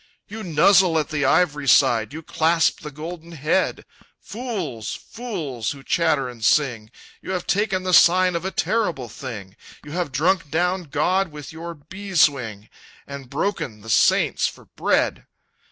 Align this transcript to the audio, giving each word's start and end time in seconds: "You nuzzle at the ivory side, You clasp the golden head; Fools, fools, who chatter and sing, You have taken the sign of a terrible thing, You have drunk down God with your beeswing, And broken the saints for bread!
"You 0.27 0.41
nuzzle 0.41 0.97
at 0.97 1.09
the 1.09 1.25
ivory 1.25 1.67
side, 1.67 2.11
You 2.11 2.23
clasp 2.23 2.79
the 2.79 2.89
golden 2.89 3.33
head; 3.33 3.85
Fools, 4.19 4.95
fools, 4.95 5.73
who 5.73 5.83
chatter 5.83 6.27
and 6.27 6.43
sing, 6.43 6.89
You 7.21 7.33
have 7.33 7.45
taken 7.45 7.83
the 7.83 7.93
sign 7.93 8.35
of 8.35 8.43
a 8.43 8.49
terrible 8.49 9.09
thing, 9.09 9.55
You 9.85 9.91
have 9.91 10.11
drunk 10.11 10.49
down 10.49 10.85
God 10.85 11.31
with 11.31 11.53
your 11.53 11.75
beeswing, 11.75 12.67
And 13.05 13.29
broken 13.29 13.81
the 13.81 13.91
saints 13.91 14.47
for 14.47 14.65
bread! 14.65 15.27